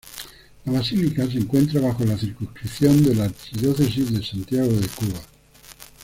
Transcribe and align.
La 0.65 0.71
basílica 0.79 1.27
se 1.29 1.37
encuentra 1.37 1.79
bajo 1.79 2.03
la 2.03 2.17
circunscripción 2.17 3.03
de 3.03 3.13
la 3.13 3.25
Arquidiócesis 3.25 4.11
de 4.11 4.25
Santiago 4.25 4.73
de 4.73 4.87
Cuba. 4.87 5.21